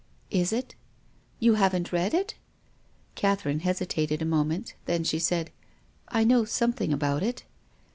[0.31, 0.73] "Is it?"
[1.39, 2.33] "You haven't read it?"
[3.13, 5.51] Catherine hesitated a moment, then she said,"
[6.07, 7.43] I know something about it."